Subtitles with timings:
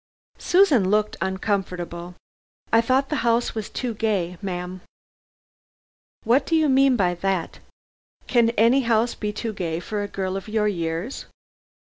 [0.39, 2.15] Susan looked uncomfortable.
[2.73, 4.81] "I thought the house was too gay, ma'am."
[6.23, 7.59] "What do you mean by that?
[8.25, 11.25] Can any house be too gay for a girl of your years?"